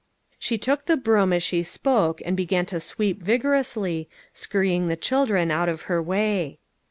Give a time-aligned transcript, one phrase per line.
[0.39, 5.51] She took the broom as she spoke and began to sweep vigorously, scurrying the children
[5.51, 6.57] out of her way.